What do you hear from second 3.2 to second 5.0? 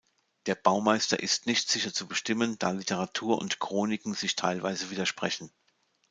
und Chroniken sich teilweise